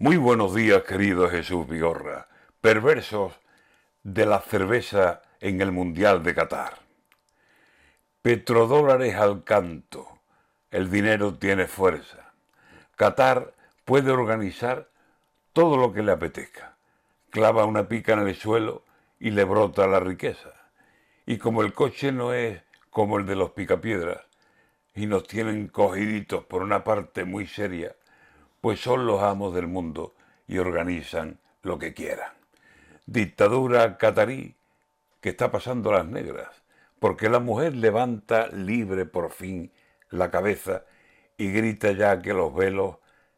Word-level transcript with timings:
Muy 0.00 0.16
buenos 0.16 0.54
días, 0.54 0.84
querido 0.84 1.28
Jesús 1.28 1.66
Vigorra, 1.66 2.28
perversos 2.60 3.32
de 4.04 4.26
la 4.26 4.38
cerveza 4.38 5.22
en 5.40 5.60
el 5.60 5.72
Mundial 5.72 6.22
de 6.22 6.36
Qatar. 6.36 6.74
Petrodólares 8.22 9.16
al 9.16 9.42
canto, 9.42 10.06
el 10.70 10.88
dinero 10.88 11.36
tiene 11.36 11.66
fuerza. 11.66 12.32
Qatar 12.94 13.54
puede 13.84 14.12
organizar 14.12 14.88
todo 15.52 15.76
lo 15.76 15.92
que 15.92 16.04
le 16.04 16.12
apetezca. 16.12 16.76
Clava 17.30 17.64
una 17.64 17.88
pica 17.88 18.12
en 18.12 18.20
el 18.20 18.36
suelo 18.36 18.84
y 19.18 19.32
le 19.32 19.42
brota 19.42 19.88
la 19.88 19.98
riqueza. 19.98 20.52
Y 21.26 21.38
como 21.38 21.62
el 21.62 21.72
coche 21.72 22.12
no 22.12 22.32
es 22.32 22.62
como 22.90 23.18
el 23.18 23.26
de 23.26 23.34
los 23.34 23.50
picapiedras, 23.50 24.20
y 24.94 25.06
nos 25.06 25.26
tienen 25.26 25.66
cogiditos 25.66 26.44
por 26.44 26.62
una 26.62 26.84
parte 26.84 27.24
muy 27.24 27.48
seria, 27.48 27.96
pues 28.60 28.80
son 28.80 29.06
los 29.06 29.22
amos 29.22 29.54
del 29.54 29.66
mundo 29.66 30.14
y 30.46 30.58
organizan 30.58 31.38
lo 31.62 31.78
que 31.78 31.94
quieran. 31.94 32.32
Dictadura 33.06 33.96
catarí 33.98 34.56
que 35.20 35.30
está 35.30 35.50
pasando 35.50 35.92
las 35.92 36.06
negras, 36.06 36.48
porque 36.98 37.28
la 37.28 37.38
mujer 37.38 37.76
levanta 37.76 38.48
libre 38.48 39.06
por 39.06 39.30
fin 39.30 39.72
la 40.10 40.30
cabeza 40.30 40.84
y 41.36 41.52
grita 41.52 41.92
ya 41.92 42.20
que 42.20 42.34
los 42.34 42.54
velos 42.54 42.96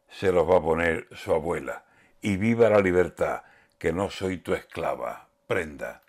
se 0.09 0.31
los 0.31 0.49
va 0.49 0.57
a 0.57 0.61
poner 0.61 1.07
su 1.11 1.33
abuela. 1.33 1.85
Y 2.21 2.37
viva 2.37 2.69
la 2.69 2.79
libertad, 2.79 3.43
que 3.77 3.93
no 3.93 4.09
soy 4.09 4.37
tu 4.37 4.53
esclava, 4.53 5.27
prenda. 5.47 6.01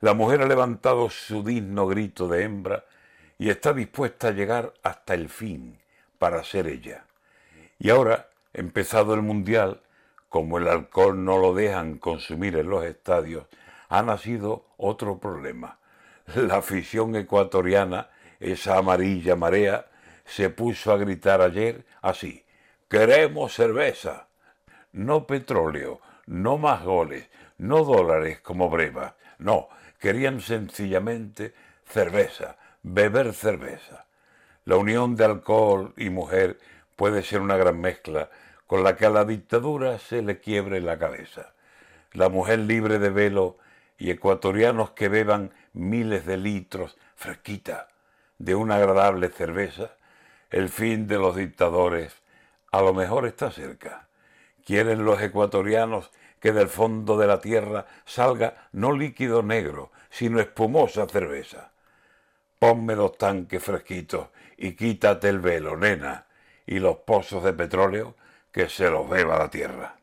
La 0.00 0.14
mujer 0.14 0.42
ha 0.42 0.46
levantado 0.46 1.10
su 1.10 1.42
digno 1.42 1.86
grito 1.86 2.26
de 2.28 2.44
hembra 2.44 2.84
y 3.38 3.50
está 3.50 3.72
dispuesta 3.72 4.28
a 4.28 4.32
llegar 4.32 4.72
hasta 4.82 5.14
el 5.14 5.28
fin 5.28 5.78
para 6.18 6.42
ser 6.44 6.68
ella. 6.68 7.04
Y 7.78 7.90
ahora 7.90 8.28
empezado 8.54 9.14
el 9.14 9.22
Mundial, 9.22 9.82
como 10.28 10.58
el 10.58 10.68
alcohol 10.68 11.24
no 11.24 11.38
lo 11.38 11.54
dejan 11.54 11.98
consumir 11.98 12.56
en 12.56 12.70
los 12.70 12.84
estadios, 12.84 13.46
ha 13.88 14.02
nacido 14.02 14.66
otro 14.76 15.18
problema. 15.18 15.78
La 16.34 16.56
afición 16.56 17.14
ecuatoriana, 17.16 18.08
esa 18.40 18.78
amarilla 18.78 19.36
marea, 19.36 19.86
se 20.24 20.50
puso 20.50 20.92
a 20.92 20.96
gritar 20.96 21.42
ayer 21.42 21.84
así, 22.00 22.44
queremos 22.88 23.54
cerveza, 23.54 24.28
no 24.92 25.26
petróleo, 25.26 26.00
no 26.26 26.58
más 26.58 26.82
goles, 26.82 27.28
no 27.58 27.84
dólares 27.84 28.40
como 28.40 28.70
breva, 28.70 29.16
no, 29.38 29.68
querían 29.98 30.40
sencillamente 30.40 31.54
cerveza, 31.86 32.56
beber 32.82 33.32
cerveza. 33.32 34.06
La 34.64 34.76
unión 34.76 35.16
de 35.16 35.24
alcohol 35.24 35.92
y 35.96 36.10
mujer 36.10 36.58
puede 36.96 37.22
ser 37.22 37.40
una 37.40 37.56
gran 37.56 37.80
mezcla 37.80 38.30
con 38.66 38.82
la 38.82 38.96
que 38.96 39.06
a 39.06 39.10
la 39.10 39.24
dictadura 39.24 39.98
se 39.98 40.22
le 40.22 40.40
quiebre 40.40 40.80
la 40.80 40.98
cabeza. 40.98 41.54
La 42.12 42.28
mujer 42.28 42.60
libre 42.60 42.98
de 42.98 43.10
velo 43.10 43.58
y 43.98 44.10
ecuatorianos 44.10 44.90
que 44.90 45.08
beban 45.08 45.52
miles 45.72 46.26
de 46.26 46.36
litros 46.36 46.96
fresquita 47.14 47.88
de 48.38 48.54
una 48.54 48.76
agradable 48.76 49.28
cerveza, 49.28 49.96
el 50.50 50.68
fin 50.68 51.06
de 51.06 51.18
los 51.18 51.36
dictadores 51.36 52.22
a 52.72 52.80
lo 52.80 52.94
mejor 52.94 53.26
está 53.26 53.50
cerca. 53.50 54.08
Quieren 54.64 55.04
los 55.04 55.20
ecuatorianos 55.20 56.10
que 56.40 56.52
del 56.52 56.68
fondo 56.68 57.16
de 57.16 57.26
la 57.26 57.40
tierra 57.40 57.86
salga 58.04 58.68
no 58.72 58.92
líquido 58.92 59.42
negro, 59.42 59.92
sino 60.10 60.40
espumosa 60.40 61.06
cerveza. 61.06 61.70
Ponme 62.58 62.96
los 62.96 63.16
tanques 63.16 63.62
fresquitos 63.62 64.28
y 64.56 64.72
quítate 64.72 65.28
el 65.28 65.40
velo, 65.40 65.76
nena, 65.76 66.26
y 66.66 66.78
los 66.78 66.98
pozos 66.98 67.44
de 67.44 67.52
petróleo 67.52 68.14
que 68.52 68.68
se 68.68 68.90
los 68.90 69.08
beba 69.08 69.38
la 69.38 69.50
tierra. 69.50 69.96